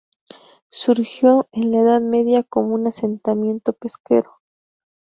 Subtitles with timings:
[0.71, 4.39] Surgió en la Edad Media como un asentamiento pesquero.